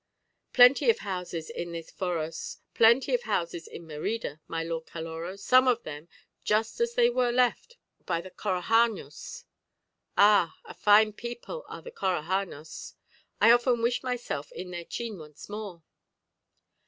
[0.51, 5.67] "Plenty of houses in this foros, plenty of houses in Merida, my London Caloró, some
[5.67, 6.07] of them
[6.43, 7.77] just as they were left
[8.07, 9.43] by the Corahanós.
[10.17, 10.55] Ah!
[10.65, 12.95] a fine people are the Corahanós;
[13.39, 15.83] I often wish myself in their chim once more."